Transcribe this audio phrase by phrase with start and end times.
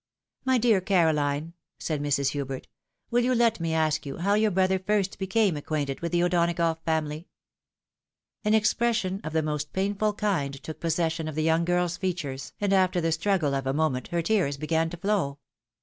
[0.45, 2.29] "My dear Carohne," said Mrs.
[2.31, 2.67] Hubert,
[3.11, 6.79] "will you let me ask you how your brother first became acquainted with the O'Donagough
[6.83, 7.27] family?"
[8.43, 12.73] An expression of the most painful kind took possession of the young girl's features, and
[12.73, 15.37] after the struggle of a moment, her tears began to flow.